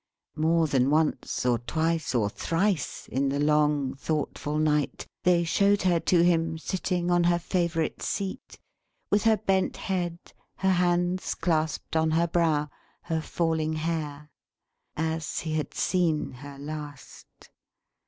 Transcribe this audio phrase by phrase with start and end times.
[0.35, 5.99] More than once, or twice, or thrice, in the long thoughtful night, they showed her
[5.99, 8.57] to him sitting on her favourite seat,
[9.11, 10.17] with her bent head,
[10.55, 12.71] her hands clasped on her brow,
[13.03, 14.31] her falling hair.
[14.97, 17.51] As he had seen her last.